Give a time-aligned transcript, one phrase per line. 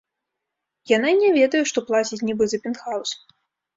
[0.93, 3.11] Яна і не ведае, што плаціць нібы за пентхаўс!